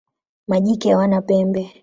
[0.47, 1.71] Majike hawana pembe.